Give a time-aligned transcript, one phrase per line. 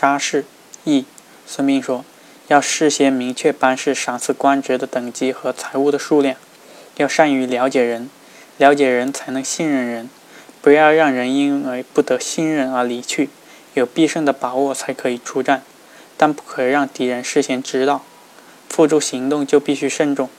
[0.00, 0.44] 沙士，
[0.84, 1.04] 一，
[1.44, 2.04] 孙膑说，
[2.46, 6.36] 要事先明确班氏赏赐官职的等级和财物的数量，
[6.98, 8.08] 要善于了解人，
[8.58, 10.08] 了解人才能信任人。
[10.62, 13.28] 不要让人因为不得信任而离去，
[13.74, 15.64] 有必胜的把握才可以出战，
[16.16, 18.04] 但不可让敌人事先知道，
[18.68, 20.30] 付诸行动就必须慎重。